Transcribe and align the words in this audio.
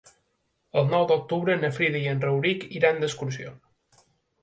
El 0.81 0.89
nou 0.93 1.05
d'octubre 1.11 1.59
na 1.65 1.71
Frida 1.77 2.01
i 2.01 2.09
en 2.17 2.25
Rauric 2.27 2.69
iran 2.83 3.01
d'excursió. 3.07 3.57